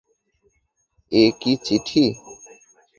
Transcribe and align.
এ 1.11 1.23
কী 1.39 1.51
চিঠি। 1.65 2.05